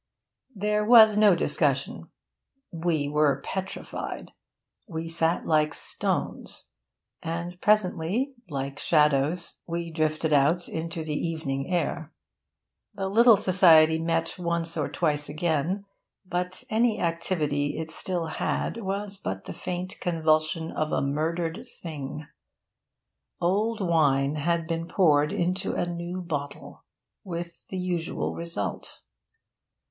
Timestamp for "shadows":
8.79-9.59